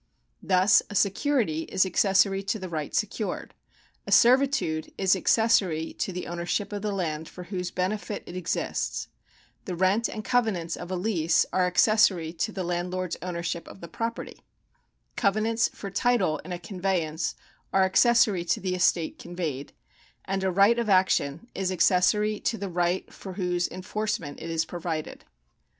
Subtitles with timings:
[0.41, 3.53] Thus a .security is accessory to the right secured;
[4.07, 9.09] a servitude is accessory to the ownership of the land for whose benefit it exists;
[9.65, 13.87] the rent and covenants of a lease are accessory to the landlord's ownership of the
[13.87, 14.41] property;
[15.15, 17.35] covenants for title in a conveyance
[17.71, 19.71] are accessory to the estate conveyed;
[20.25, 24.65] and a right of action is accessory to the right for whose enforcement it is
[24.65, 25.25] provided.